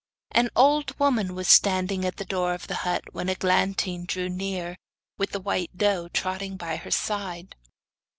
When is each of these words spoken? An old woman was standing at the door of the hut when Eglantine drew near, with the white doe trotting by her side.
An 0.31 0.49
old 0.55 0.97
woman 0.99 1.35
was 1.35 1.47
standing 1.47 2.05
at 2.05 2.17
the 2.17 2.25
door 2.25 2.55
of 2.55 2.65
the 2.65 2.73
hut 2.89 3.03
when 3.11 3.29
Eglantine 3.29 4.05
drew 4.05 4.29
near, 4.29 4.77
with 5.19 5.29
the 5.29 5.39
white 5.39 5.77
doe 5.77 6.07
trotting 6.07 6.57
by 6.57 6.77
her 6.77 6.89
side. 6.89 7.55